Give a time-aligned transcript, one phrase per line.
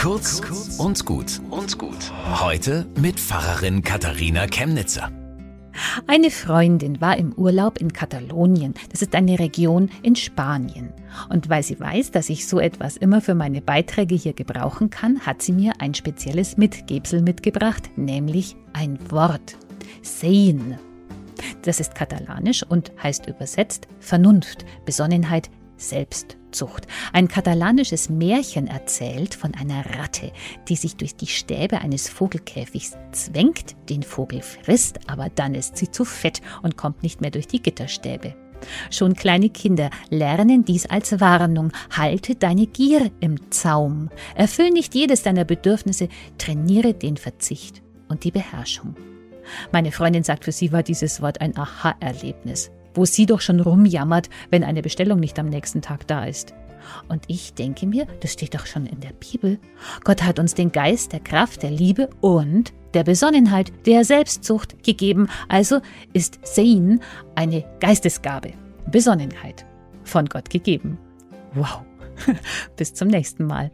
[0.00, 0.40] Kurz
[0.78, 2.10] und gut und gut.
[2.40, 5.12] Heute mit Pfarrerin Katharina Chemnitzer.
[6.06, 8.72] Eine Freundin war im Urlaub in Katalonien.
[8.90, 10.94] Das ist eine Region in Spanien.
[11.28, 15.20] Und weil sie weiß, dass ich so etwas immer für meine Beiträge hier gebrauchen kann,
[15.20, 19.58] hat sie mir ein spezielles Mitgebsel mitgebracht, nämlich ein Wort.
[20.00, 20.78] Sein.
[21.60, 26.86] Das ist katalanisch und heißt übersetzt Vernunft, Besonnenheit, Selbstzucht.
[27.12, 30.32] Ein katalanisches Märchen erzählt von einer Ratte,
[30.68, 35.90] die sich durch die Stäbe eines Vogelkäfigs zwängt, den Vogel frisst, aber dann ist sie
[35.90, 38.34] zu fett und kommt nicht mehr durch die Gitterstäbe.
[38.90, 41.72] Schon kleine Kinder lernen dies als Warnung.
[41.96, 44.10] Halte deine Gier im Zaum.
[44.34, 48.96] Erfüll nicht jedes deiner Bedürfnisse, trainiere den Verzicht und die Beherrschung.
[49.72, 54.28] Meine Freundin sagt, für sie war dieses Wort ein Aha-Erlebnis wo sie doch schon rumjammert,
[54.50, 56.54] wenn eine Bestellung nicht am nächsten Tag da ist.
[57.08, 59.58] Und ich denke mir, das steht doch schon in der Bibel.
[60.04, 65.28] Gott hat uns den Geist der Kraft, der Liebe und der Besonnenheit, der Selbstzucht gegeben.
[65.48, 65.80] Also
[66.12, 67.00] ist Sein
[67.34, 68.52] eine Geistesgabe,
[68.90, 69.64] Besonnenheit,
[70.04, 70.98] von Gott gegeben.
[71.54, 71.82] Wow.
[72.76, 73.70] Bis zum nächsten Mal.